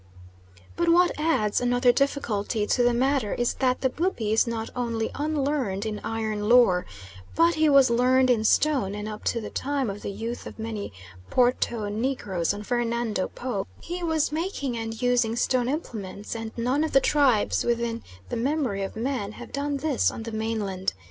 But 0.75 0.89
what 0.89 1.11
adds 1.19 1.61
another 1.61 1.91
difficulty 1.91 2.65
to 2.65 2.81
the 2.81 2.91
matter 2.91 3.35
is 3.35 3.53
that 3.53 3.81
the 3.81 3.89
Bubi 3.91 4.33
is 4.33 4.47
not 4.47 4.71
only 4.75 5.11
unlearned 5.13 5.85
in 5.85 5.99
iron 5.99 6.49
lore, 6.49 6.87
but 7.35 7.53
he 7.53 7.69
was 7.69 7.91
learned 7.91 8.31
in 8.31 8.43
stone, 8.43 8.95
and 8.95 9.07
up 9.07 9.23
to 9.25 9.39
the 9.39 9.51
time 9.51 9.91
of 9.91 10.01
the 10.01 10.09
youth 10.09 10.47
of 10.47 10.57
many 10.57 10.91
Porto 11.29 11.87
negroes 11.87 12.51
on 12.51 12.63
Fernando 12.63 13.27
Po, 13.27 13.67
he 13.79 14.01
was 14.01 14.31
making 14.31 14.75
and 14.75 15.03
using 15.03 15.35
stone 15.35 15.69
implements, 15.69 16.35
and 16.35 16.51
none 16.57 16.83
of 16.83 16.93
the 16.93 16.99
tribes 16.99 17.63
within 17.63 18.01
the 18.29 18.35
memory 18.37 18.81
of 18.81 18.95
man 18.95 19.33
have 19.33 19.51
done 19.53 19.77
this 19.77 20.09
on 20.09 20.23
the 20.23 20.31
mainland. 20.31 20.93